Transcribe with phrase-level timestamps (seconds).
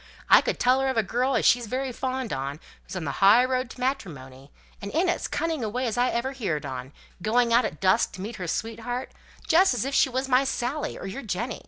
[0.31, 3.11] "I could tell her of a girl as she's very fond on, who's on the
[3.21, 6.91] high road to matrimony; and in as cunning a way as ever I heerd on;
[7.21, 9.11] going out at dusk to meet her sweetheart,
[9.47, 11.59] just as if she was my Sally, or your Jenny.